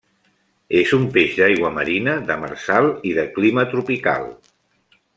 [0.79, 4.31] És un peix d'aigua marina, demersal i de clima tropical.